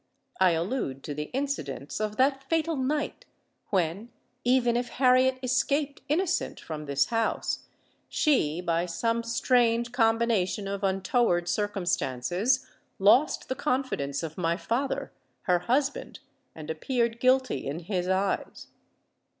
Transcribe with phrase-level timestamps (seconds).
[0.39, 3.23] I allude to the incidents of that fatal night,
[3.69, 4.09] when,
[4.43, 7.67] even if Harriet escaped innocent from this house,
[8.09, 12.65] she, by some strange combination of untoward circumstances,
[12.97, 18.69] lost the confidence of my father—her husband—and appeared guilty in his eyes."